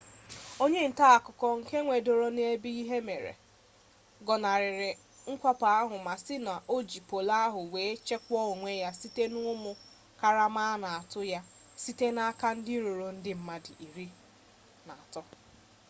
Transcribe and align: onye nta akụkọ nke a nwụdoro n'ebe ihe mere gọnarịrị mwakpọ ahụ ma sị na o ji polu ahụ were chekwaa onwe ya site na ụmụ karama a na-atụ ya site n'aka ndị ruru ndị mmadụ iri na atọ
onye 0.63 0.81
nta 0.91 1.05
akụkọ 1.17 1.45
nke 1.59 1.73
a 1.79 1.83
nwụdoro 1.85 2.27
n'ebe 2.35 2.69
ihe 2.81 2.97
mere 3.09 3.31
gọnarịrị 4.25 4.89
mwakpọ 5.31 5.65
ahụ 5.79 5.95
ma 6.05 6.13
sị 6.25 6.35
na 6.45 6.53
o 6.75 6.77
ji 6.89 6.99
polu 7.09 7.33
ahụ 7.45 7.59
were 7.73 8.01
chekwaa 8.07 8.45
onwe 8.53 8.71
ya 8.83 8.89
site 8.99 9.23
na 9.33 9.39
ụmụ 9.53 9.71
karama 10.19 10.61
a 10.73 10.81
na-atụ 10.83 11.19
ya 11.33 11.39
site 11.83 12.07
n'aka 12.15 12.47
ndị 12.57 12.73
ruru 12.83 13.07
ndị 13.17 13.31
mmadụ 13.37 13.71
iri 13.85 14.05
na 14.87 14.93
atọ 15.01 15.21